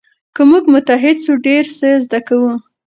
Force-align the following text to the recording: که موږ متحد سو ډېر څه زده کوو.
که 0.35 0.41
موږ 0.49 0.63
متحد 0.73 1.17
سو 1.25 1.31
ډېر 1.45 1.63
څه 1.77 1.87
زده 2.03 2.19
کوو. 2.27 2.53